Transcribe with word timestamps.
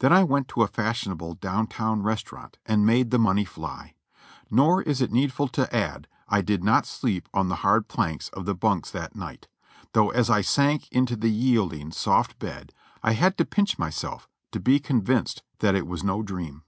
Then 0.00 0.12
I 0.12 0.24
went 0.24 0.48
to 0.48 0.62
a 0.64 0.66
fashionable 0.66 1.34
down 1.34 1.68
town 1.68 2.02
restaurant 2.02 2.58
and 2.66 2.84
made 2.84 3.12
the 3.12 3.20
money 3.20 3.44
fly. 3.44 3.94
Nor 4.50 4.82
is 4.82 5.00
it 5.00 5.12
needful 5.12 5.46
to 5.46 5.72
add 5.72 6.08
I 6.28 6.40
did 6.40 6.64
not 6.64 6.86
sleep 6.86 7.28
on 7.32 7.46
the 7.46 7.54
hard 7.62 7.86
planks 7.86 8.30
of 8.30 8.46
the 8.46 8.54
bunks 8.56 8.90
that 8.90 9.14
night, 9.14 9.46
though 9.92 10.10
as 10.10 10.28
I 10.28 10.40
sank 10.40 10.90
into 10.90 11.14
the 11.14 11.30
yielding, 11.30 11.92
soft 11.92 12.36
bed 12.40 12.72
I 13.04 13.12
had 13.12 13.38
to 13.38 13.44
pinch 13.44 13.78
myself 13.78 14.28
to 14.50 14.58
be 14.58 14.80
convinced 14.80 15.44
that 15.60 15.76
it 15.76 15.86
was 15.86 16.02
no 16.02 16.24
dream. 16.24 16.64